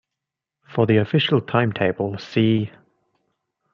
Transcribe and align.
For 0.67 0.87
the 0.87 0.97
official 0.97 1.41
timetable, 1.41 2.17
see. 2.17 2.71